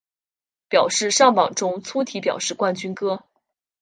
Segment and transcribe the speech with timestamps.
[0.67, 3.23] 表示上榜中粗体表示冠军歌